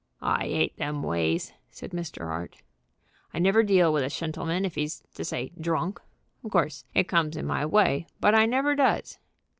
[0.19, 2.25] "'"I 'ate them ways," said Mr.
[2.25, 2.63] Hart.
[3.35, 6.01] "I never deal with a shentleman if he's, to say drunk.
[6.43, 9.19] Of course it comes in my way, but I never does."